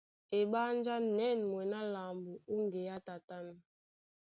Eɓánjá 0.39 0.95
na 1.15 1.23
ɛ̂n 1.31 1.41
mwɛ̌n 1.49 1.71
á 1.79 1.81
lambo 1.93 2.31
ó 2.51 2.55
ŋgeá 2.63 2.97
tatân. 3.05 3.47